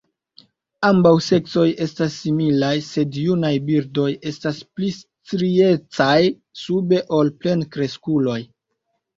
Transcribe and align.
Ambaŭ 0.87 1.09
seksoj 1.25 1.65
estas 1.85 2.15
similaj, 2.21 2.71
sed 2.87 3.19
junaj 3.25 3.53
birdoj 3.69 4.07
estas 4.31 4.63
pli 4.79 4.91
striecaj 4.97 6.17
sube 6.63 7.05
ol 7.21 7.33
plenkreskuloj. 7.45 8.41